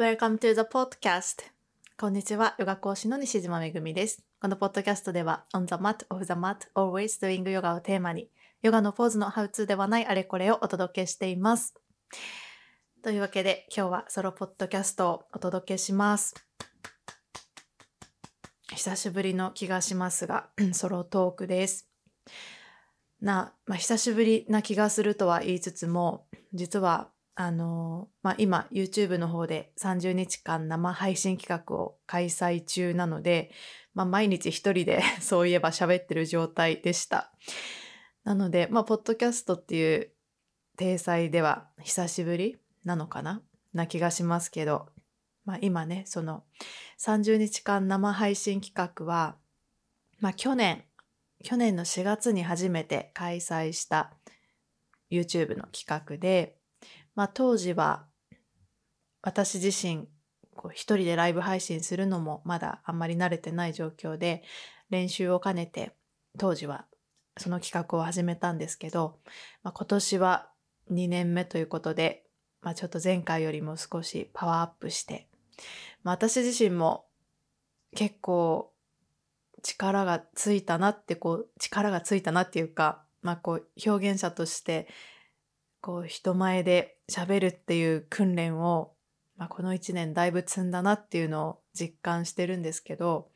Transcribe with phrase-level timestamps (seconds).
[0.00, 1.42] Welcome to the podcast.
[1.98, 4.24] こんにちは、ヨガ講師の西島めぐみです。
[4.40, 8.30] このポッドキャストでは、on the mat, off the mat, always doing yoga をテーマに、
[8.62, 11.74] ヨガのポーズのハウツーではないあれこれをお届けしています。
[13.02, 16.34] というわけで、今日はソロポッドキャストをお届けします。
[18.72, 21.90] 久しぶりの気がしますが、 ソロトークです。
[23.20, 26.24] な、まあ、久しぶりな気がするとは言いつつも、
[26.54, 27.10] 実は、
[27.40, 33.50] あのまあ、今 YouTube の方で30日間生配信企画を開催中なので、
[33.94, 37.32] まあ、毎日一人で そういえば喋ってる状態でした。
[38.24, 40.12] なので、まあ、ポッドキャストっていう
[40.76, 43.40] 体裁では久しぶりなのかな？
[43.72, 44.90] な気がしますけど、
[45.46, 46.44] まあ、今ね、その
[46.98, 49.38] 30日間生配信企画は、
[50.18, 50.84] まあ、去年、
[51.42, 54.12] 去年の4月に初めて開催した
[55.10, 56.59] YouTube の企画で、
[57.14, 58.06] まあ、当時は
[59.22, 60.08] 私自身
[60.54, 64.42] こう一人でライブ配信するのもまだあんまり慣れてない状況で
[64.90, 65.94] 練習を兼ねて
[66.38, 66.86] 当時は
[67.38, 69.18] その企画を始めたんですけど、
[69.62, 70.50] まあ、今年は
[70.92, 72.24] 2年目ということで、
[72.60, 75.28] まあ、ちょっと前回よりも少しパワーアップして、
[76.02, 77.06] まあ、私自身も
[77.94, 78.72] 結構
[79.62, 84.88] 力がついたなってこう力がついたなっていうか、まあ、こう表現者として
[85.80, 88.92] こう人前で喋るっていう訓練を、
[89.36, 93.28] まあ、この1年だいぶ積んだなっていうのを実感してるんですけど、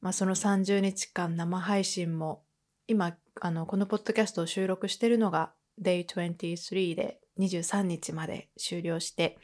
[0.00, 2.42] まあ、その30日間生配信も
[2.86, 9.38] 今あのこのポッドキャストを収録してるのが Day23 で23日まで終了して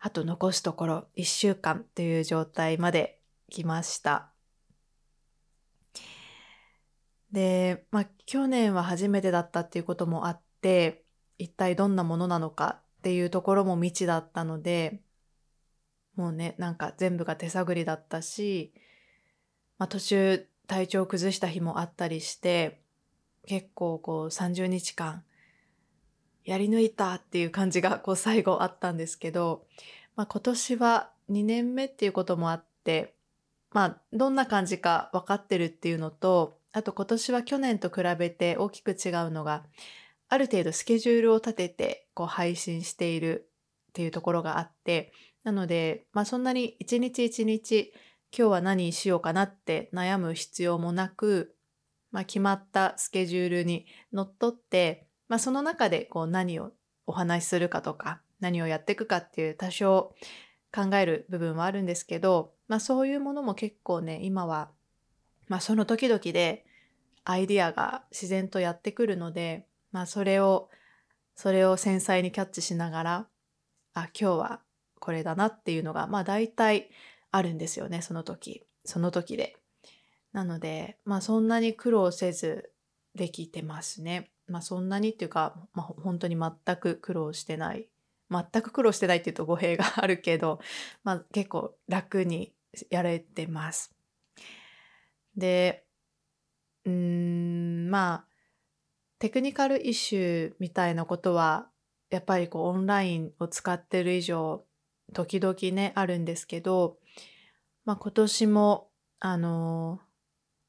[0.00, 3.20] あと残すところ1週間という状態まで
[3.50, 4.30] 来ました。
[7.30, 11.04] で、まあ、去年は初めてだったっていうこともあって
[11.38, 15.00] 一体どんなものなのかっていうところも未知だったので
[16.16, 18.72] もうねなんか全部が手探りだったし、
[19.78, 22.80] まあ、途中体調を崩した日もあったりして
[23.46, 25.24] 結構こう30日間
[26.44, 29.64] やり抜いたっていう感じがこう最後あったんですけど、
[30.16, 33.14] まあ、今年は2年目っていうこともあって
[33.72, 39.64] まあどんな感じか分かってるっていうのとあと今年は去年と比べて大きく違うのが
[40.32, 43.50] ある程度スケジュールを立ててこう配信している
[43.90, 45.12] っていうところがあって
[45.44, 47.92] なので、まあ、そんなに一日一日
[48.34, 51.54] 今日は何しようかなって悩む必要もなく、
[52.12, 56.72] まあ、決まったスケジュールにのっとって、まあ、その中でこう何を
[57.06, 60.14] お話しするかとか何をやっていくかっていう多少
[60.74, 64.70] 考える部分はあるんですけど、まあ、そういうものも結構ね今は、
[65.48, 66.64] まあ、その時々で
[67.24, 70.68] アイディアが自然とやってくるので、まあ、それを
[71.34, 73.28] それを繊細にキャッチしながら
[73.94, 74.60] あ今日は
[75.00, 76.90] これだなっていうのがまあ大体
[77.30, 79.56] あるんですよねその時その時で。
[80.32, 82.72] なのでまあそんなに苦労せず
[83.14, 84.30] できてますね。
[84.48, 87.88] まあそんなにっていうか、まあ、本当に全く苦労してない
[88.30, 90.58] 全く苦労してないっていうと語弊があるけど、
[91.04, 92.54] まあ、結構楽に
[92.90, 93.94] やれてます。
[95.36, 95.84] で
[96.84, 98.31] うーんまあ
[99.22, 101.68] テクニカルイシューみたいなことは
[102.10, 104.64] やっぱりこうオンラインを使ってる以上
[105.12, 106.96] 時々ねあるんですけど、
[107.84, 108.88] まあ、今年も
[109.20, 110.00] あの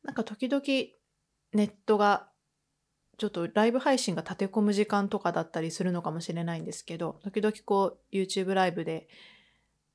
[0.04, 0.62] なんか時々
[1.54, 2.28] ネットが
[3.18, 9.08] ちょっとライブ配信が立て込む時間とかだったりするのかもしれないんですけど時々こう YouTube ライブで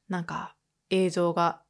[0.09, 0.57] なんか
[0.91, 1.63] 映像が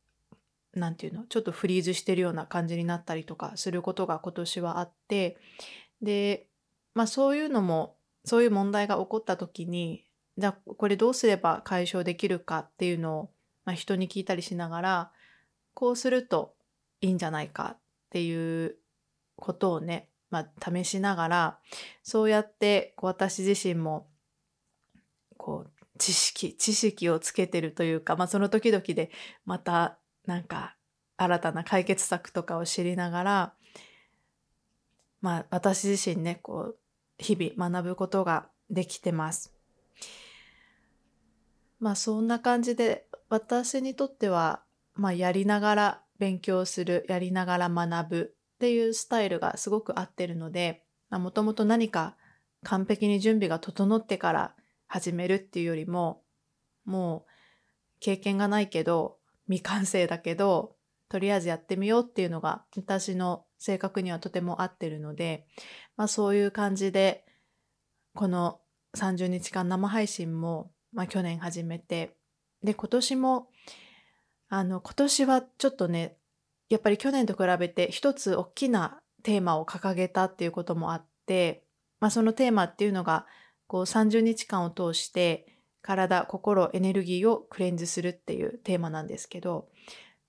[0.72, 5.36] なんていうのちょっとフリーズしてるような感じになったりとかすることが今年はあって
[6.00, 6.47] で
[6.98, 7.94] まあそういうのも
[8.24, 10.04] そういう問題が起こった時に
[10.36, 13.30] じゃあこれどうすれば解消できるかっていうのを、
[13.64, 15.10] まあ、人に聞いたりしながら
[15.74, 16.56] こうすると
[17.00, 17.78] いいんじゃないかっ
[18.10, 18.78] ていう
[19.36, 21.58] ことをね、まあ、試しながら
[22.02, 24.08] そうやってこう私自身も
[25.36, 29.12] こう知識知識をつけてるというか、まあ、その時々で
[29.46, 30.74] またなんか
[31.16, 33.52] 新たな解決策とかを知りながら
[35.20, 36.78] まあ私自身ねこう
[37.18, 39.54] 日々学ぶことができてます。
[41.80, 44.62] まあそんな感じで私にとっては、
[44.94, 52.16] まあ、やりながら勉強するやりながら学ぶっていうスタイルがすごく合ってるのでもともと何か
[52.64, 54.54] 完璧に準備が整ってから
[54.88, 56.22] 始めるっていうよりも
[56.84, 57.30] もう
[58.00, 60.74] 経験がないけど未完成だけど
[61.08, 65.46] とりあえずやってみようっていうのが私の性格にはとても合ってるので、
[65.96, 67.24] まあ、そういう感じで
[68.14, 68.60] この
[68.96, 72.18] 30日間生配信も、まあ、去年始めて
[72.62, 73.48] で、今年も、
[74.48, 76.16] あの、今年はちょっとね、
[76.68, 81.64] やっぱり去年と比べて一つ大きなテーマを掲げたっていうこともあって、
[82.00, 83.26] まあ、そのテーマっていうのが、
[83.66, 85.46] こう30日間を通して
[85.82, 89.68] 体、心、エネルギーをクレンズするっていうテーマなんですけど、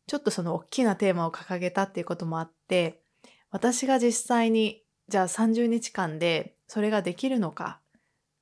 [0.08, 3.02] ちょっとその大きなテーマを掲げたっていうこともあって、
[3.52, 7.80] 私が実際にじゃあ30日間でそれができるのか、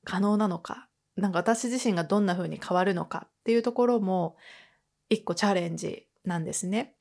[0.04, 4.36] 可能なのか、なんか私自身がどんな風に変わるのかっていうところも
[5.08, 6.94] 一個チャレンジなんですね。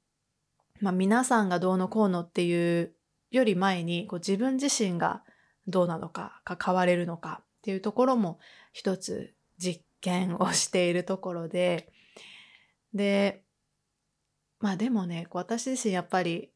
[0.80, 2.94] まあ皆さんがどうのこうのっていう
[3.32, 5.24] より前にこう自分自身が
[5.68, 8.40] どうなのかか変われるのかっていうところも
[8.72, 11.92] 一つ実験をしているところで
[12.94, 13.44] で
[14.60, 16.52] まあでもね私自身やっぱり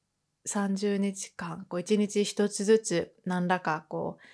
[0.48, 4.26] 30日間こう1日1つずつ何らかこう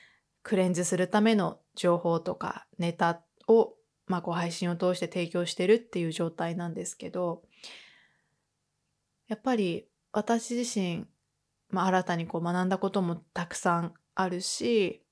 [0.44, 3.74] クレンズするための情報とかネタを、
[4.08, 7.44] まあ、こう配信を通して提供してるっていう状態なんですけど
[9.28, 11.06] やっぱり私自身、
[11.70, 15.04] まあ、新たにこう学んだこともたくさんあるし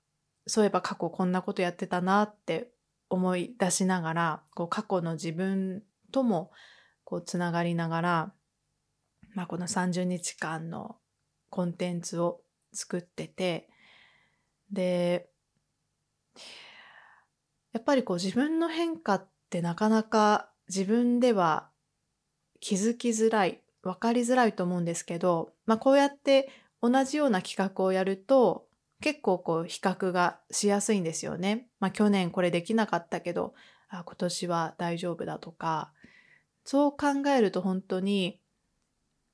[0.48, 2.70] そういえば過去こんなことやってたなって
[3.10, 6.52] 思い出しながらこう過去の自分とも
[7.04, 8.34] こうつながりながら
[9.36, 10.96] まあ、この30日間の
[11.50, 12.42] コンテンツを
[12.74, 13.70] 作ってて
[14.72, 15.30] で
[17.72, 21.70] やっぱりこう自分の変化ってなかなか自分では
[22.60, 26.50] 気づきづらい分かりづらいと思うんですけど、まあ、こうやって
[26.82, 28.66] 同じような企画をやると
[29.02, 31.68] 結構こう比較がしやすいんですよね。
[31.80, 33.54] まあ、去年これできなかったけど
[33.90, 35.92] あ今年は大丈夫だとか
[36.64, 38.40] そう考えると本当に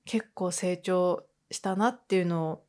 [0.06, 2.64] 結構成長したなっていうのを、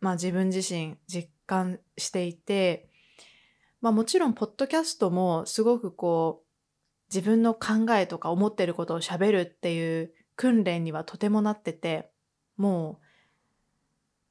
[0.00, 2.88] まあ、自分自身実感していて、
[3.80, 6.46] まあ、もちろんポッドキャストもすごくこう
[7.14, 12.10] 自分の考えとか思ってることをしゃべるっていう訓練にはとてもなってて
[12.56, 13.06] もう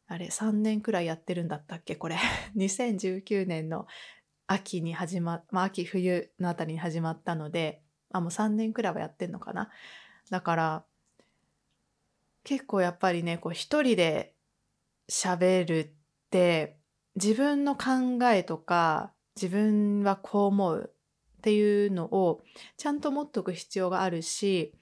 [0.07, 2.17] あれ3年くらいやってるんだったっけこれ。
[2.55, 3.87] 2019年の
[4.47, 7.81] 秋に始ままあ秋冬のあたりに始まったので
[8.11, 9.71] あもう3年くらいはやってんのかな。
[10.29, 10.85] だから
[12.45, 14.33] 結構やっぱりねこう一人で
[15.09, 15.89] 喋るっ
[16.29, 16.77] て
[17.15, 20.91] 自分の考えとか自分はこう思う
[21.37, 22.41] っていうのを
[22.77, 24.73] ちゃんと持っとく必要があるし、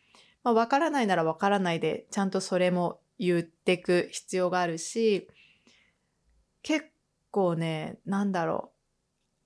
[0.44, 5.28] まあ、分からないなら分からないでちゃんとそれも言ってく必要があるし
[6.64, 6.88] 結
[7.32, 8.74] 構ねなんだろう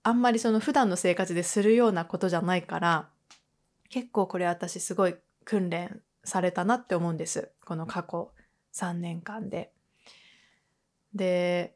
[0.03, 3.09] あんまりその普段の生活でするようなことじゃないから
[3.89, 5.15] 結構これ私すごい
[5.45, 7.51] 訓練されたなって思うんです。
[7.65, 8.31] この過去
[8.73, 9.71] 3年間で。
[11.13, 11.75] で、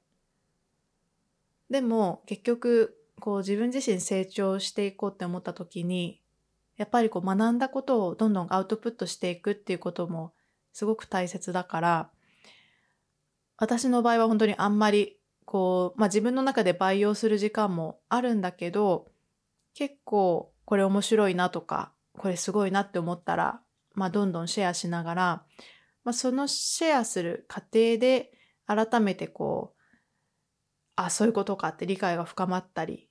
[1.70, 6.20] でも結局こう自分自身成長していこうって思った時に
[6.76, 10.34] やっぱりこう学んだことをどんどんアウトプットしていくっていうことも
[10.74, 12.10] すごく大切だから
[13.58, 19.08] 私の場合は本当にあんまりこう、まあ、自分の中で培養する時間もあるんだけど
[19.74, 23.62] 結構これ面白いなとかこれすごいなって思ったら
[23.94, 25.46] まあ、どんどんシェアしながら、
[26.04, 28.32] まあ、そのシェアする過程で
[28.66, 29.82] 改めてこう
[30.96, 33.10] あそういうことかって理解が深まったり、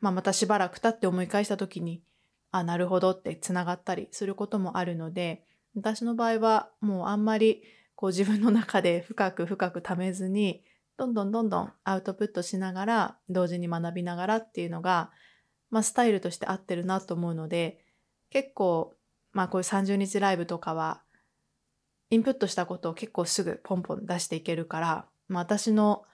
[0.00, 2.02] まあ、またしばらく経って思い返した時に
[2.50, 5.44] あなるほどってつながったりすることもあるので
[5.74, 7.62] 私の場合はもうあんまり
[7.96, 10.62] こう自分の中で深く深くためずに
[10.96, 15.10] どんどんどんどんアウトプットしながら同時に学びながらっていうのが、
[15.70, 17.84] まあ、スタイルとして合ってるなと思うので
[18.30, 18.94] 結構
[19.34, 21.02] まあこういう30日ライブとかは
[22.10, 26.04] インプットしたことを結構すぐポンポン出していけるから、まあ、私の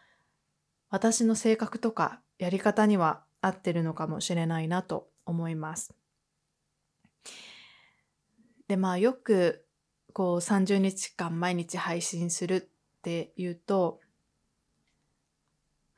[0.88, 5.94] 私の性格とかやり方には合ってるのかもしれないなと思います。
[8.66, 9.66] でまあよく
[10.12, 14.00] こう30日間毎日配信するっていうと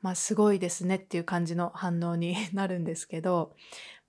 [0.01, 3.55] まあすごいですねっていう感じの反応に なるんですけど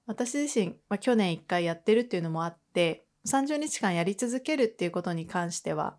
[0.06, 5.96] 私自身、まあ、去年1回やってるっていうのもあって30日間やり続けるっていうことに関しては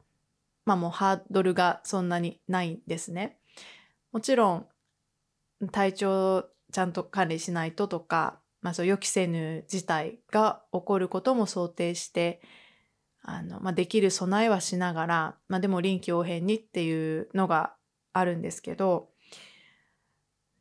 [0.66, 3.38] まあもうハードルがそんなにないんですね。
[4.12, 4.68] もちろん
[5.72, 12.42] 体調ちゃんと管理しないととか、まあ、そう予期せぬ事態が起こることも想定して
[13.22, 17.76] あの、まあ、できる備えはしながら、まあ、でも臨機応変にっていうのが
[18.14, 19.10] あるんですけど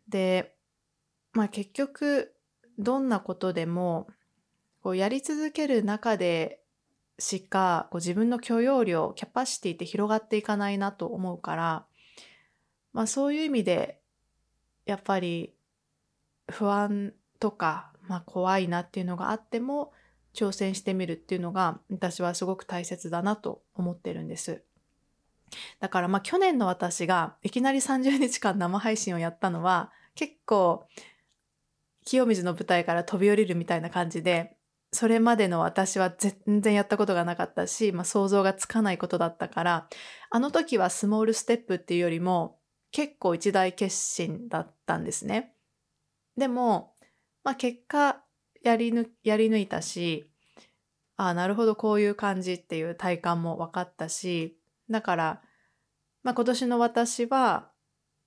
[0.09, 0.55] で、
[1.33, 2.34] まあ、結局
[2.79, 4.09] どんなことでも
[4.83, 6.61] こうやり続ける中で
[7.19, 11.87] しかこう自分の許容量キャパシティって広がっていかないなと思うから、
[12.93, 14.01] まあ、そういう意味で
[14.85, 15.55] やっぱり
[16.49, 19.93] 不安とか、まあ、怖いなっていうのがあっても
[20.35, 24.63] 挑戦してみるっていうのが私はすごく大切だなと思ってるんです。
[25.79, 30.87] だからまあ去年の私がいきなり30日間生配信をやったのは結構
[32.05, 34.57] 清水の舞台から飛び降りるみたいな感じで
[34.93, 39.89] それまでの私は全然やったことがなかったし、まあ、想像がつかないことだったから
[40.31, 42.59] あの時はスモールステップっていうよりも
[42.93, 45.53] 結構一大決心だったんですね。
[46.37, 46.95] でも、
[47.43, 48.23] まあ、結果
[48.63, 50.31] やりぬやり抜いたし
[51.17, 54.57] ああなるほどこういう感じっていう体感も分かったし
[54.91, 55.43] だから、
[56.23, 57.71] まあ、今年の私は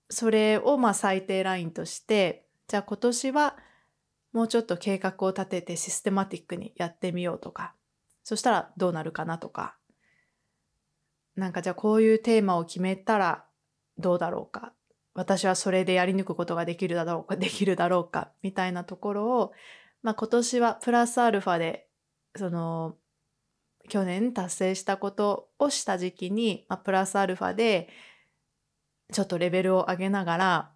[0.10, 3.58] それをまあ最低ラインとしてじゃあ今年は
[4.34, 7.74] もうちょっと計画を立ててシステマティックにやってみようとか。
[8.24, 9.78] そしたらどうなるかなとか。
[11.36, 13.46] なんかじゃあこういうテーマを決めたら
[13.98, 14.74] どうだろうか。
[15.14, 19.54] 私はそれでやり抜くことができるだろうか できるだろうかみたいなところを、
[20.04, 21.90] まあ、今年はプラスアルファで
[22.36, 22.98] その
[23.90, 27.90] 去年達成したことをした時期に、まあ、プラスアルファで
[29.12, 30.72] ちょっとレベルを上げながら、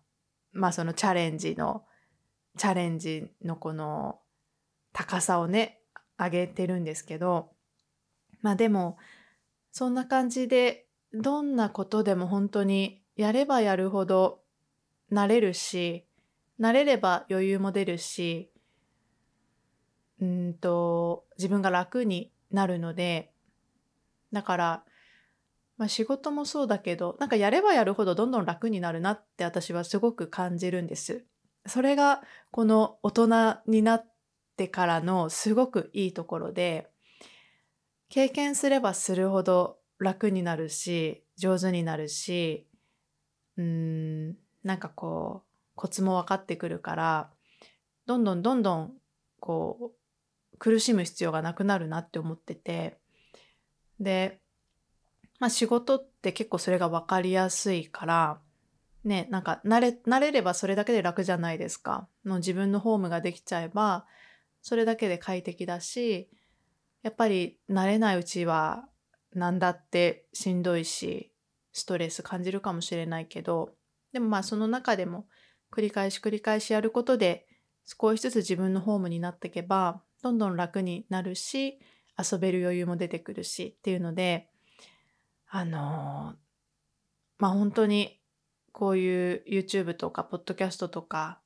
[0.53, 1.83] まあそのチャレンジの、
[2.57, 4.19] チャレンジのこの
[4.93, 5.79] 高さをね、
[6.17, 7.51] 上げてるんですけど、
[8.41, 8.97] まあでも、
[9.71, 14.41] そんな感じで、どんなことでも本当にやればやるほど
[15.11, 16.05] 慣れるし、
[16.59, 18.51] 慣れれば余裕も出るし、
[20.21, 23.31] うんと、自分が楽になるので、
[24.31, 24.83] だから、
[25.77, 31.25] まあ、仕事もそうだけど、なんかやればやるほどどんどん楽になるなって私はすごく感じるんです。
[31.65, 34.05] それがこの大人になっ
[34.57, 36.89] てからのすごくいいところで、
[38.09, 42.67] 経験すればするほど楽になるし、上手になるし、
[43.57, 47.31] うーん、なんかこう、コツも分かってくるから、
[48.05, 48.93] どんどんどんどん
[49.39, 49.93] こ
[50.53, 52.97] う苦しむ必要がなくなるなって思ってて
[53.99, 54.41] で、
[55.39, 58.39] まあ、仕事って結構それが分かりやすいから
[59.03, 62.07] ねなんか慣れ慣れればそれだけで楽じゃないですか。
[62.25, 64.05] の自分のホームができちゃえば
[64.61, 66.29] それだけで快適だし
[67.01, 68.87] やっぱり慣れないうちは
[69.33, 71.31] 何だってしんどいし
[71.73, 73.73] ストレス感じるかもしれないけど
[74.13, 75.25] でもまあその中でも
[75.71, 77.47] 繰り返し繰り返しやることで
[77.85, 81.79] 少しずつ自分のホームになっていけばどんどん楽になるし
[82.17, 84.49] 遊べる余裕も出てくるしっていうので
[85.49, 86.35] あの
[87.39, 88.20] まあ本当に
[88.71, 91.39] こういう YouTube とかポッドキャストとか、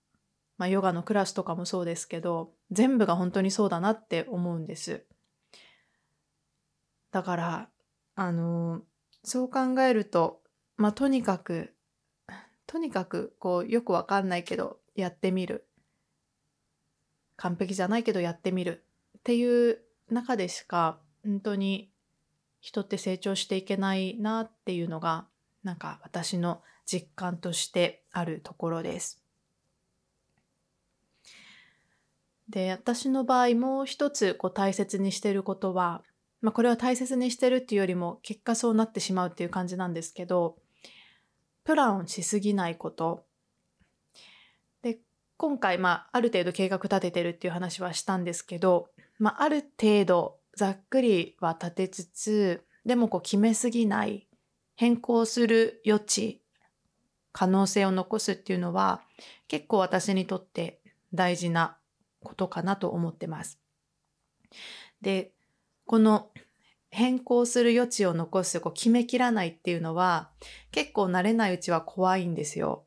[0.58, 5.05] まあ、ヨガのクラスとかもそうですけど全部が本当にそうだなって思うんです。
[7.12, 7.70] だから
[8.15, 8.82] あの
[9.24, 10.41] そう考えると
[10.77, 11.74] まあとにかく
[12.67, 15.67] とにかくこうよくわかんないけどやってみる
[17.38, 18.84] 完璧じゃないけどやってみる
[19.17, 19.79] っていう
[20.10, 21.89] 中でしか本当に
[22.60, 25.25] 人って成長していけないなっていうのが
[25.63, 29.22] なんか私の実感としてあるところです。
[32.50, 36.04] で私の場合もう一つこう大切にしてることは、
[36.42, 40.56] まあ、これは大切にしてるっていうよりも結果そうなってしまうっていう感じなんですけど
[41.63, 43.25] プランをしすぎないこと
[44.84, 45.00] で
[45.38, 54.27] 今回、まあ、ある程度計画立ててるっていう話はしたんですけど、まあ、ある程度ざっくりは立てつつ、でもこう決めすぎない、
[54.75, 56.42] 変更する余地、
[57.36, 59.01] 可能性を残すっていうのは
[59.50, 60.80] 結構私にとって
[61.13, 61.75] 大事な
[62.24, 63.60] ことかなと思ってます。
[65.01, 65.34] で、
[65.86, 66.30] この
[66.89, 70.32] 変更する余地を残す、こう決めきらないっていうのは
[70.72, 72.86] 結構慣れないうちは怖いんですよ。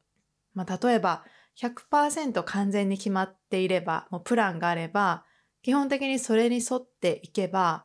[0.54, 1.26] まあ、例えば
[1.60, 5.26] 100%完全に決まっていれば、もうプランがあれば、
[5.60, 7.84] 基本的にそれに沿っていけば、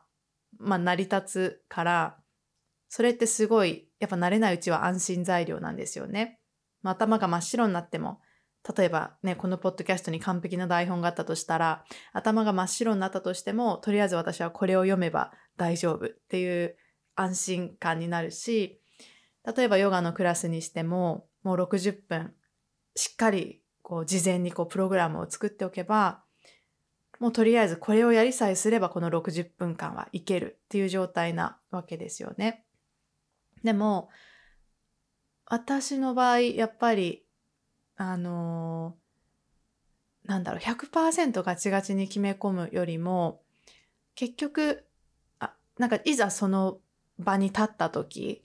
[0.56, 2.16] まあ成り立つから、
[2.88, 6.40] それってすごい、やっぱ慣れないうちは安心材料なんですよね。
[6.84, 8.20] まあ、頭が真っ白になっても、
[8.76, 16.76] 例えばね、このポッドキャストに完璧な台本があったとしたら、頭が真っ白になったとしても、とりあえず私はこれを読めば大丈夫っていう
[17.16, 18.80] 安心感になるし、
[19.44, 22.32] 例えばヨガのクラスにしても、もう60分
[22.96, 26.22] しっかりこう事前にこうプログラムを作っておけば
[27.20, 32.64] もうとりあえずこれをやりさえすればこの60分間はいけるっていう状態なわけですよね。
[33.62, 34.08] でも
[35.54, 37.22] 私の場合やっぱり
[37.96, 43.40] あのー、なんだろう100%ガチガチに決め込むよりも
[44.16, 44.84] 結局
[45.38, 46.78] あなんかいざその
[47.20, 48.42] 場に立った時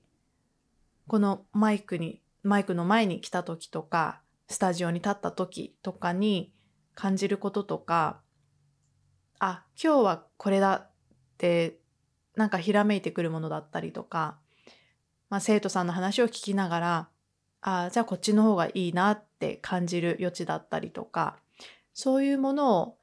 [1.08, 6.54] このマイクにマイクの前に来た時とかスタジオに立った時とかに
[6.94, 8.20] 感じることとか
[9.40, 10.90] あ今日はこれだっ
[11.40, 11.80] て
[12.36, 14.38] なんかひらめいてくるものだったりとか、
[15.30, 17.10] まあ、生徒さんの話を聞きながら
[17.62, 21.38] ああじゃあこっちの方がいいなって感じる余地だったりとか
[21.94, 22.98] そういうものを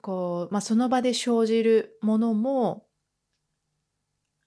[0.00, 2.86] こう、まあ、その場で生じるものも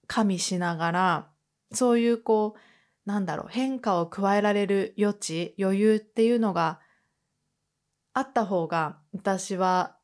[0.08, 1.28] 加味しながら
[1.72, 6.80] そういうこうなんだろう変化を加えられる余地余裕っていうのが
[8.14, 9.97] あった方が私は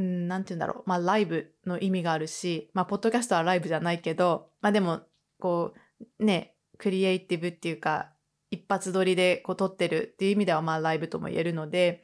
[0.00, 0.82] うん、なんて言うんだろう。
[0.86, 5.02] まあ、ライブの意味があるし、まあ、ポッドキャストはライブじゃないけど、まあ、でも、
[5.38, 5.74] こ
[6.18, 8.10] う、ね、クリエイティブっていうか、
[8.50, 12.02] 一発撮りでこう撮ってるっていう意味では、まあ、ライブとも言えるので、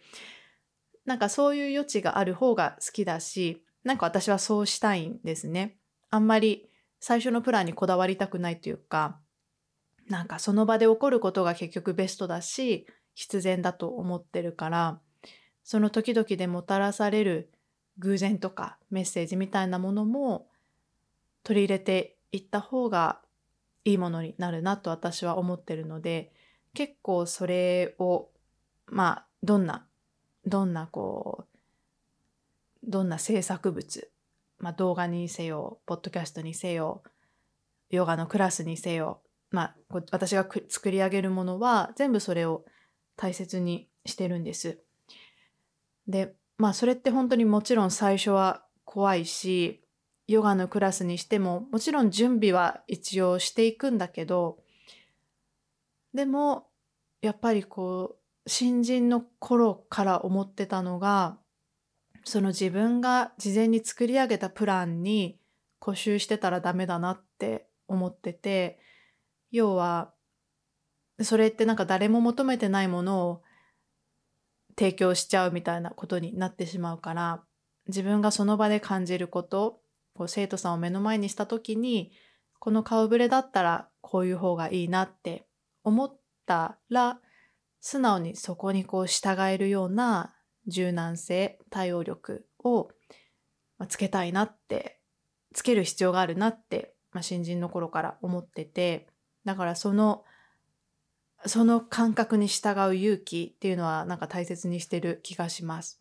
[1.06, 5.78] なんかそういう余地がある方が好きだし、なんか私はそうしたいんですね。
[6.10, 6.68] あんまり
[7.00, 9.18] 最初のプランにこだわりたくないというか、
[10.08, 15.00] なんかその場で起こることが結局ベストだし、必然だと思ってるから、
[15.64, 17.50] その時々でもたらされる
[17.98, 20.48] 偶然とかメッセージみたいなものも
[21.42, 23.20] 取り入れていった方が
[23.84, 26.32] いいものになるなと私は思ってるので
[26.74, 28.28] 結構それを
[28.86, 29.86] まあどんな
[30.44, 31.44] どんなこ
[32.84, 34.10] うどんな制作物、
[34.58, 37.02] まあ、動画にせよポッドキャストにせよ
[37.90, 39.76] ヨガのクラスにせよ、まあ、
[40.10, 42.64] 私が作り上げるものは全部それを
[43.16, 44.78] 大切にしてるんです。
[46.06, 49.82] でまあそれって本当にもちろん最初は怖いし
[50.26, 54.58] ヨガのクラスにしてももちろん準備は一応していくんだけど
[56.14, 56.66] でも
[57.20, 61.38] やっぱりこう新人の頃から思ってたのが
[62.24, 65.38] その自分が事前に作り上げたプランに
[65.78, 68.80] 固執してたらダメだなって思ってて
[69.50, 70.12] 要は
[71.20, 73.42] それってなんか誰も求めてないものを
[74.78, 77.42] 提供しちゃうみたいなことになってしまうから
[77.88, 79.80] 自分がその場で感じること
[80.14, 82.12] こう生徒さんを目の前にした時に
[82.58, 85.46] この顔ぶれだったらこういう方がいいなって
[85.84, 87.18] 思ったら
[87.80, 90.34] 素直にそこにこう従えるような
[90.66, 92.90] 柔軟性対応力を
[93.88, 94.98] つけたいなって
[95.54, 99.06] つける必要があるなって、まあ、新人の頃から思ってて
[99.44, 100.24] だからその
[101.44, 106.00] その感覚に従う勇気っていうのはなんか大切にしてる気がします。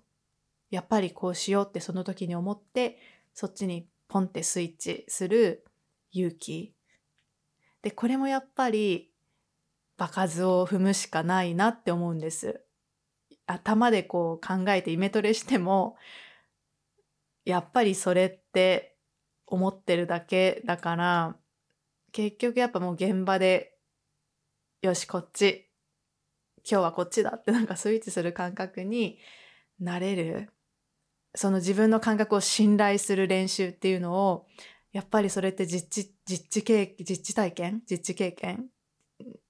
[0.69, 2.97] やっぱりこうしようってその時に思って
[3.33, 5.65] そっちにポンってスイッチする
[6.11, 6.73] 勇気。
[7.81, 9.11] で、これもやっぱり
[9.97, 12.61] 場数を踏むしかないなって思うんです。
[13.45, 15.97] 頭でこう考えてイメトレしても
[17.43, 18.95] やっぱりそれって
[19.45, 21.35] 思ってるだけだから
[22.11, 23.74] 結局やっぱもう現場で
[24.85, 25.67] よし、こっち。
[26.63, 29.17] 今日はこっちだってなんかスイッチする感覚に
[29.79, 30.51] なれる。
[31.33, 34.45] その自分の感覚を信頼する練習っていうのを、
[34.91, 37.81] やっぱりそれって実地、実地経実地体験？
[37.89, 38.67] 実地経験？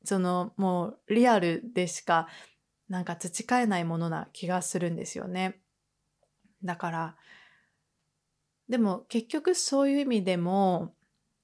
[0.06, 2.30] そのもうリアルでしか
[2.88, 5.60] なんか培えないものな気がするんですよね。
[6.64, 7.16] だから、
[8.70, 10.94] でも結局そういう意味でも、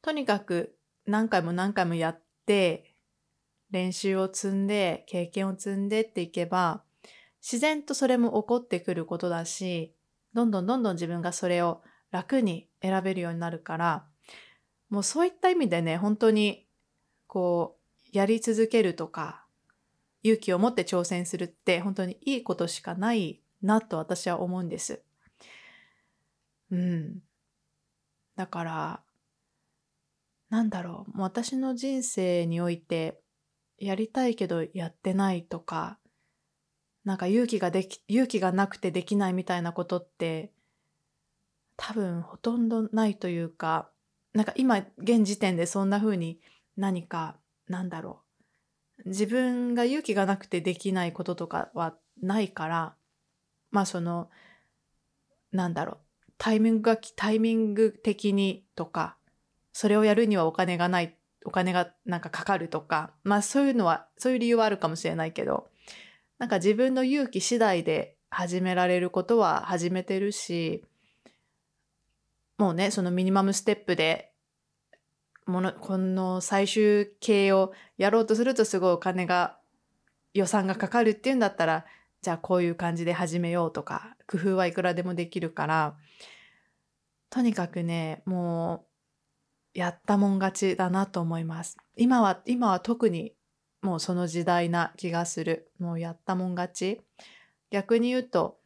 [0.02, 2.91] とにかく何回も何回もやって
[3.72, 6.84] 練習を積んで経験を積んでっていけば
[7.42, 9.96] 自然とそれも起こってくることだし
[10.34, 11.82] どんどんどんどん自分がそれを
[12.12, 14.06] 楽に選べるようになるから
[14.90, 16.68] もうそういった意味でね本当に
[17.28, 17.78] こ
[18.14, 19.46] うやり続けるとか
[20.24, 25.02] 勇気を持って挑戦するって本当にいいことしかないなと私は思うんです。
[26.72, 27.20] うん。
[28.36, 29.04] だから
[30.50, 33.21] なんだろうもう私の人生において
[33.82, 35.98] やりたいけどやってないとか、
[37.04, 40.52] なんか勇気ができ、勇気がなくてできないみたいなことって
[41.84, 43.90] 多分ほとんどないというか、
[44.34, 46.40] なんか今現時点でそんな風に
[46.78, 48.22] 何かなんだろ
[49.04, 49.10] う。
[49.10, 52.96] 自分が勇気がなくてできないこととかはないから、
[53.72, 54.30] まあその、
[55.52, 55.98] なんだろう。
[56.38, 59.18] タイミングが、タイミング的にとか、
[59.74, 65.70] それをやるにはお金がないお金がなんかかかるとか、まあそういうのは、そういう理由はあるかもしれないけど、
[66.38, 70.84] なんか自分の勇気次第で始められることは始めてるし、
[72.58, 74.32] もうね、そのミニマムステップで、
[75.46, 79.58] もの、この最終形をやろうとするとすごいお金が、
[80.34, 81.86] 予算がかかるっていうんだったら、
[82.22, 85.98] じゃあこういう感じで始めようとか、工夫はいくらでもできるから、
[87.32, 88.91] とにかくね、もう
[89.74, 91.78] やったもん勝ちだなと思います。
[91.96, 93.34] 今は、今は特に
[93.82, 95.72] もうその時代な気がする。
[95.80, 97.02] もうやったもん勝ち。
[97.70, 98.62] 逆に言うと、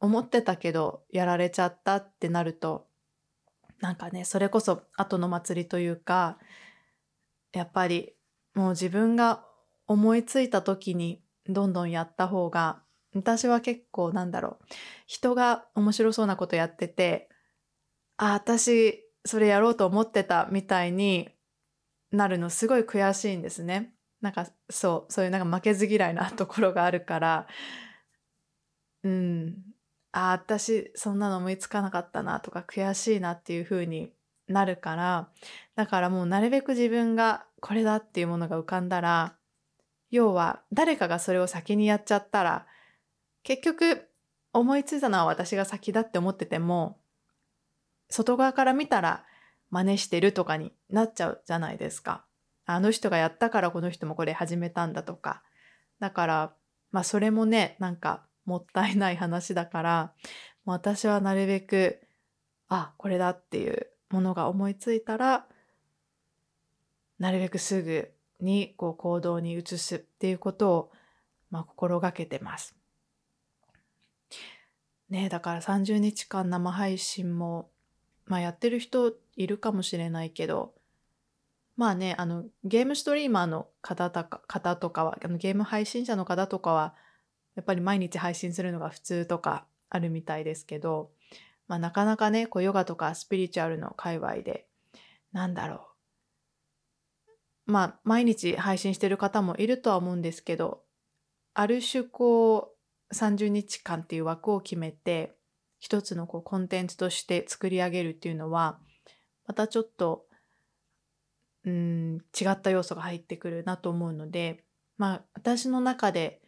[0.00, 2.86] 思ってたけどやられちゃったってなると
[3.80, 6.38] なんかねそれこそ後の祭りというか
[7.52, 8.14] やっぱり
[8.54, 9.44] もう自分が
[9.86, 12.82] 思いついた時にどんどんやった方が
[13.14, 14.64] 私は結構なんだろう
[15.06, 17.28] 人が面白そうなことやってて
[18.16, 21.28] あ私それやろうと思ってたみたいに
[22.10, 23.92] なるのすごい悔しいんですね。
[24.20, 27.46] なんかそうそういうなんか負けず嫌いなところがあるから。
[29.04, 29.56] うん。
[30.12, 34.10] あ私そんなの思いつかなかったなとか悔しいなっていう風に
[34.48, 35.28] なるから。
[35.76, 39.36] だからもうなるべく自分がこれだっていうものが浮かんだら
[40.10, 42.66] 要は誰かがそれを先にやっちゃったら
[43.42, 44.08] 結局
[44.52, 46.98] 思いついたのは私が先だって思ってても
[48.10, 49.24] 外側から見たら
[49.70, 52.24] 真似してるとかになっちゃうじゃないですか。
[52.66, 55.42] あの人がやったからこの人もこれ始めたんだとか。
[56.00, 56.52] だから
[56.90, 60.12] まあそれもねなんかもったいない話だから
[60.64, 62.00] 私はなるべく
[62.68, 65.46] あこれだっていうものが思いついたら
[67.18, 70.92] なるべくすぐにこう行動に移すっていうことを、
[71.50, 72.76] まあ、心がけてます。
[75.10, 77.70] ねだから30日間生配信も、
[78.28, 80.74] まあ、やってる人いるかもしれないけど
[81.76, 86.94] まあねあのゲームストリーマーの方とか方とかはあのゲーム配信者の方とかは
[87.54, 91.10] やっぱり毎日配信するのが普通とかあるみたいですけど、
[91.66, 94.66] まあ、なかなかねこうヨガとかスピリチュアルの界隈で
[95.32, 95.88] なんだろ
[97.66, 97.72] う。
[97.72, 100.82] まあ毎日配信してる方もいるとは思うんですけど
[101.54, 102.74] ある種こ
[103.10, 105.37] う30日間っていう枠を決めて
[105.78, 108.78] 一つのこうコンテンツとして作り上げるっていうのは
[109.46, 110.26] またちょっと
[111.64, 114.64] うん違った要素が入ってくるなと思うので
[114.96, 116.40] まあ私の中で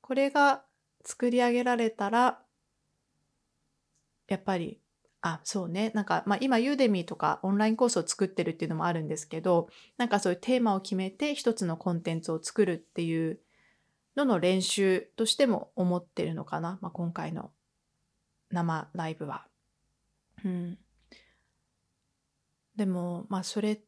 [0.00, 0.64] これが
[1.04, 2.40] 作り上げられたら
[4.28, 4.80] やっぱり
[5.26, 5.90] あ、そうね。
[5.94, 13.40] なんか、まあ今、ユーデミーとかオンラインコースを作ってるっていうのもあるんですけど、なんかそういうテーマを決めて一つのコンテンツを作るっていう
[14.16, 16.78] のの練習としても思ってるのかな。
[16.82, 17.52] まあ今回の
[18.50, 19.46] 生ライブは。
[20.44, 20.78] うん。
[22.76, 23.80] でも、まあそれ、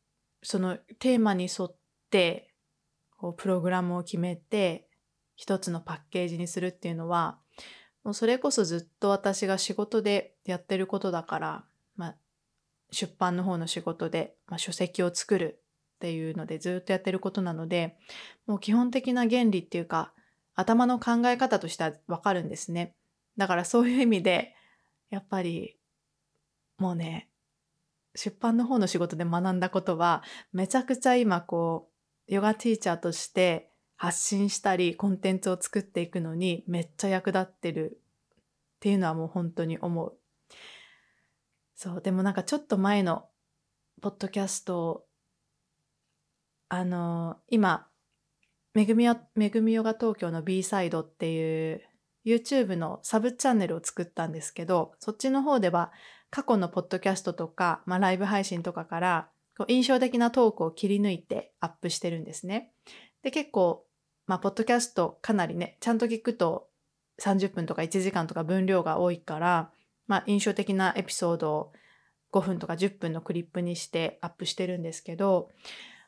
[0.43, 1.77] そのテーマに沿っ
[2.11, 2.55] て、
[3.17, 4.89] こうプログラムを決めて、
[5.35, 7.39] 一つのパッケージにするっていうのは、
[8.05, 11.65] もうそれこそずっと私が仕事でやってることだから、
[11.97, 12.17] まあ、
[12.93, 15.61] 出版の方の仕事で、まあ、書籍を作る
[15.97, 17.97] っていうのでずっとやってることなので
[18.47, 20.13] もう基本的な原理っていうか
[20.55, 22.95] 頭の考え方としてはわかるんですね。
[23.37, 24.55] だからそういう意味で
[25.11, 25.77] やっぱり
[26.79, 27.29] もうね
[28.15, 30.23] 出版の方の仕事で学んだことは
[30.53, 31.89] めちゃくちゃ今こ
[32.29, 38.01] うヨガティーチャーとして発信したりコンテンツを作っていくのにめっちゃ役立ってる
[38.77, 40.19] っていうのはもう本当に思う。
[41.75, 43.27] そうでもなんかちょっと前の
[44.01, 45.07] ポッドキャスト
[46.69, 47.87] あの今
[48.75, 51.83] めぐみよめぐみヨガ東京の B サイドっていう
[52.27, 55.93] YouTube のサブチャンネルを作ったんですけどそっちの方では
[56.31, 59.29] 過去のポッドキャストとか、まあ、ライブ配信とかから
[59.69, 62.73] 印象的なトークを切り抜いてアップしてるんですね。
[63.23, 63.87] で結構
[64.27, 66.69] まあ、ポッドキャストかなりね、ちゃんと聞くと
[67.21, 69.71] 30分とか1時間とか分量が多いから、
[70.09, 71.73] まあ、印象的なエピソードを
[72.33, 75.51] 5分とか10分のクリップにしてアップしてるんですけど、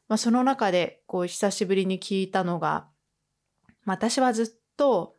[0.09, 2.89] まあ、その中でこう久しぶりに聞いたのが、
[3.85, 5.15] まあ、私はずっと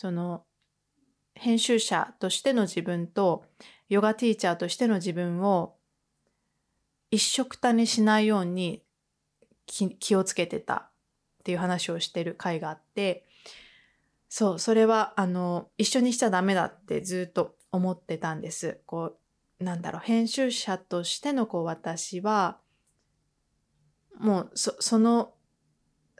[0.00, 0.44] その
[1.34, 3.44] 編集者としての自分と
[3.90, 5.74] ヨガティーチャーとしての自分を
[7.10, 8.82] 一緒くたにしないように
[9.66, 10.90] 気をつけてたっ
[11.44, 13.26] ていう話をしてる回があって
[14.30, 18.80] そうそれはあの一緒にしちゃダメだってずっと思ってたんです。
[18.86, 19.18] こ
[19.60, 22.56] うなんだろう編集者としてのこう私は
[24.18, 25.34] もうその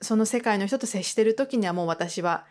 [0.02, 2.44] その世界の人と接してる時にはもう私は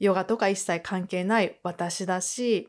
[0.00, 2.68] ヨガとか一切関係ない私だし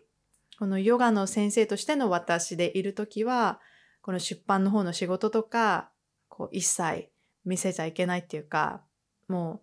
[0.59, 3.59] このヨガの先生としての私でいる時は
[4.01, 5.89] この出版の方の仕事とか
[6.27, 7.09] こう一切
[7.45, 8.81] 見せちゃいけないっていうか
[9.27, 9.61] も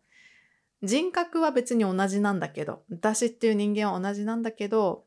[0.83, 5.04] う人格は別に同じなんだけど私っていう人間は同じなんだけど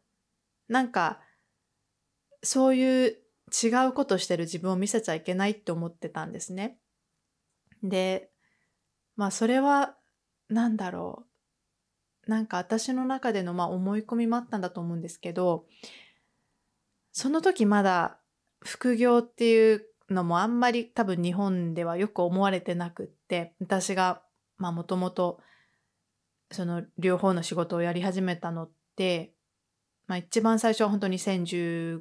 [0.70, 1.20] なんか
[2.44, 3.18] そういう
[3.52, 6.78] 違うことしてる自分を見せちゃいけないって思ってたんですね。
[7.84, 8.30] で
[9.16, 9.96] まあそれは
[10.50, 11.31] 何だろう
[12.32, 15.66] なんか私の中でのまあ思い込みもあったんだと思うんですけど
[17.12, 18.20] その時まだ
[18.62, 24.22] 副業っていうのもあんまり多分日本ではよく思われてなくって私が
[24.58, 25.42] まあもともと
[26.52, 29.34] その両方の仕事をやり始めたのって
[30.08, 32.00] まあ一番最初は本当2015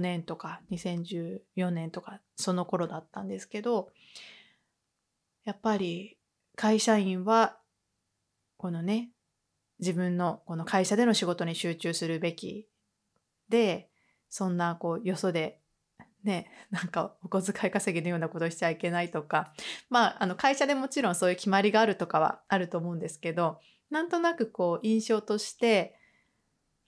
[0.00, 3.90] 年とか2014年とかその頃だったんですけど、
[5.44, 6.18] やっぱり
[6.56, 7.58] 会社員は
[8.58, 9.10] このね、
[9.80, 12.66] 自分のこの会社での仕事に集中するべき
[13.48, 13.88] で、
[14.28, 15.60] そんなこうよそで
[16.24, 19.52] ね、なんかお小遣い稼ぎのようなことしちゃいけないとか、
[19.88, 23.58] まあ、あの会社でもちろんそういう決まりがあるとかはあると思うんですけど、
[23.90, 25.94] なんとなくこう印象として、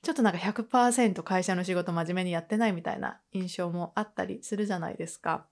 [0.02, 5.46] ちょっとなんか100%会社の仕事真面目にやってないみたいな印象もあったりするじゃないですか。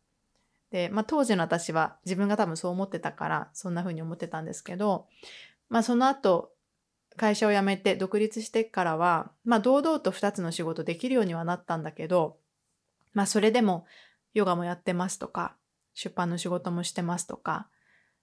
[0.71, 5.07] で、まあ当時の私は自分が多分そう思ってたからそんな風に思ってたんですけど、
[5.69, 6.51] まあその後
[7.19, 12.39] 会社を辞めて独立してからは、まあ堂々と2つの仕事できるようにはなったんだけど、
[13.13, 13.85] まあそれでも
[14.33, 15.55] ヨガもやってますとか、
[15.93, 17.69] 出版の仕事もしてますとか、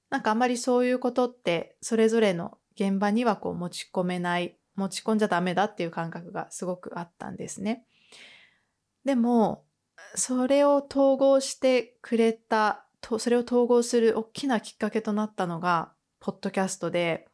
[0.09, 7.85] なんかあんまりそういうことってそれぞれの現場にはこう持ち込めない、持ち込んじゃダメだっていう感覚がすごくあったんですね。
[9.03, 9.63] でも、
[10.15, 17.27] それを統合してくれた、とそれを統合する大きなきっかけとなったのが、ポッドキャスト、で、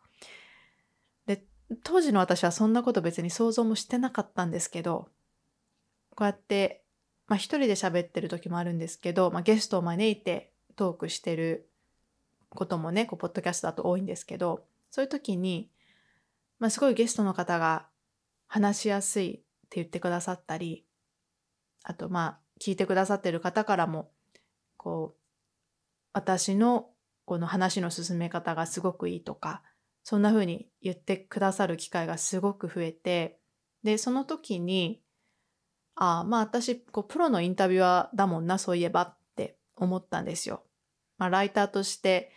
[1.83, 5.09] 当時の私はそんなこと別に想像もしてなかったんですけど、
[6.15, 6.83] こうやって、
[7.27, 11.69] まあ一人で喋ってる時もあるんですけど、まあゲストを招いてトークしてる
[12.49, 15.69] こともね、こう、ポッドキャストだと多いんですけど、そういう時に、
[16.59, 17.87] まあ、すごいゲストの方が
[18.47, 19.37] 話しやすいっ
[19.69, 20.85] て言ってくださったり、
[21.83, 24.11] あと、まあ、聞いてくださってる方からも、
[24.75, 25.21] こう、
[26.13, 26.89] 私の
[27.25, 29.63] この話の進め方がすごくいいとか、
[30.03, 33.39] そんな風に言ってくださる機会がすごく増えて、
[33.83, 35.01] で、その時に、
[35.95, 40.63] ああ、まあ私、こう、プロのインタビュアーだもんな、そういえばって思ったんですよ。
[41.17, 42.31] まあ、ライターとして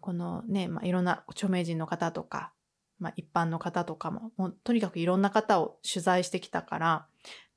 [0.00, 2.52] このね、まあ、いろんな著名人の方とか、
[2.98, 7.06] まあ、一般の方とかも、もうとにかくいろんな方を取材してきたから、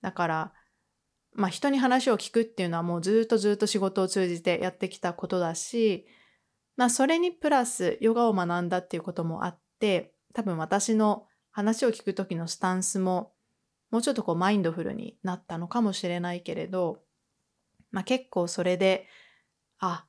[0.01, 0.53] だから、
[1.33, 6.05] まあ、人に話を聞くっていうのはもうずっとずっと仕事を通じてやってきたことだし、
[6.75, 13.33] まあ、それにプラスヨガを学んだっていうこともあって、多分私の話を聞く時のスタンスも、
[13.91, 17.03] もうちょっとこうマインドフルになったのかもしれないけれど、
[17.91, 19.07] まあ、結構それで、
[19.79, 20.07] あ、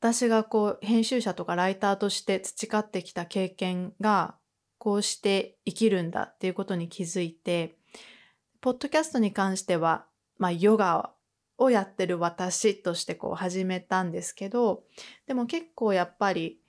[0.00, 4.36] 私がこう編集者とかライターとして培ってきた経験が
[4.78, 7.76] こうして生きるんだっていうことに気づいて、
[8.60, 11.12] ポッドキャストに関しては、まあヨガ
[11.58, 14.84] をやってる私としてこう始めたんですけど、
[15.26, 16.60] でも結構やっぱり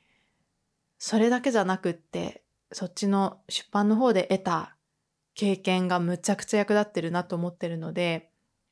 [0.97, 4.75] それだけじゃなくって、そっちの出版の方で得た
[5.33, 8.29] 経験がむちゃくちゃ役立ってるなと思ってるので、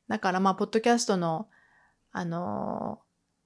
[0.10, 1.48] だからまあ、ポッドキャストの、
[2.12, 3.00] あの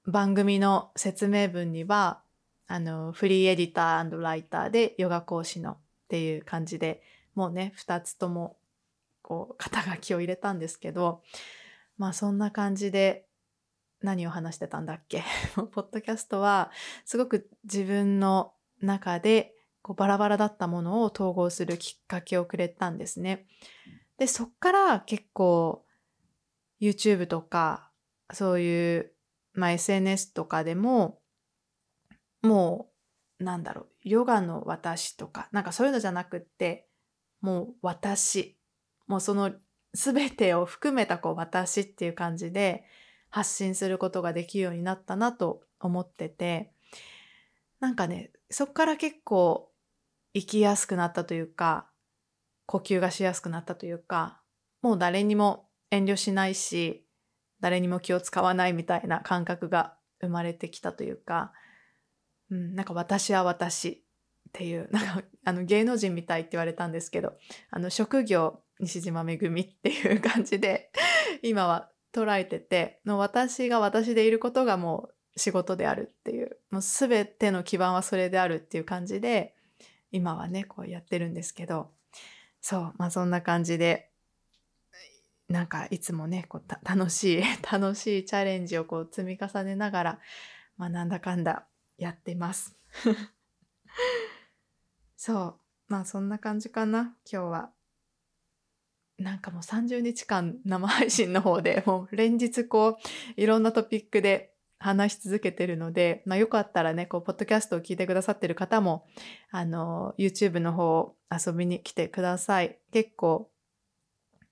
[0.06, 2.22] 番組の説明文には、
[2.66, 7.02] あの、フリーエディターライターでヨガ講師のっていう感じで、
[7.34, 8.56] もうね、二つとも、
[9.22, 11.22] こう、肩書きを入れたんですけど、
[12.02, 13.28] まあそんな感じで、
[14.00, 15.22] 何を話してたんだっけ？
[15.54, 16.72] ポッドキャストは、
[17.04, 23.46] すごく自分の中で、こうバラバラだったものを統合するきっかけをくれたんですね。
[24.18, 25.86] で、そっから結構
[26.80, 27.92] YouTube とか
[28.32, 29.14] そういう
[29.54, 31.20] まあ、SNS とかでも、
[32.42, 32.90] も
[33.38, 36.88] う、なんだろう、ヨガの私とか、なんかそういうのじゃなくって、
[37.40, 38.58] もう私、
[39.06, 39.52] もうその
[39.94, 42.84] 全てを含めたこう私っていう感じで
[43.30, 46.72] 発信することができるようになったなと思ってて、
[47.80, 49.70] なんかね、そっから結構
[50.34, 51.88] 生きやすくなったというか、
[52.66, 54.40] 呼吸がしやすくなったというか、
[54.82, 57.06] もう誰にも遠慮しないし、
[57.60, 61.52] 誰にも気を使わないみたいな感覚が生まれてきたというか、
[62.50, 67.34] うん、なんか私は私っていう、なんかあの芸能人みたいって言われたんですけど、
[67.70, 70.90] あの職業西島めぐみっていう感じで
[71.42, 79.54] 今は捉えてて、の私が私でいることがもう仕事であるっていう、もう全ての基盤はそれであるっていう感じで、
[80.10, 81.90] 今はね、こうやってるんですけど、
[82.60, 84.12] そう、まあそんな感じで、
[85.52, 90.18] なんかいつもねこう楽しい 楽しいチャレンジをこう積み重ねながら、
[90.78, 91.66] まあ、なんだかんだ
[91.98, 92.76] やってます。
[95.16, 97.70] そうまあそんな感じかな今日は。
[99.22, 109.06] なんかもう30日間生配信の方で もう連日こういろんなトピックで話し続けてるので、まあ、よかったらね、こう、ポッドキャストを聞いてくださってる方も、
[109.52, 112.80] あの、YouTube の方遊びに来てください。
[112.92, 113.48] 結構、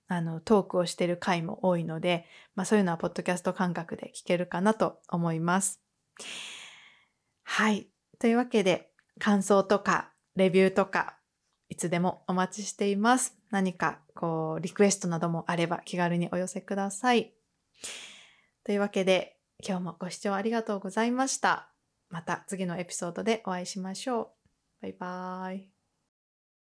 [0.07, 5.81] あの、トークをしてる回も多いので、まあそういうのはポッドキャスト感覚で聞けるかなと思います。
[7.43, 7.89] はい。
[8.17, 11.17] というわけで、感想とか、レビューとか、
[11.67, 13.37] いつでもお待ちしています。
[13.49, 17.33] 何かこうリクエストなどもあれば気軽にお寄せください。
[18.63, 19.35] というわけで
[19.67, 21.71] 今日もご視聴ありがとうございました。
[22.09, 24.27] また次のエピソードでお会いしましょう。
[24.83, 25.80] バイバーイ。